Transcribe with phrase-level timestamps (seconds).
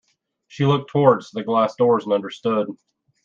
[0.47, 2.67] She looked towards the glass doors and understood.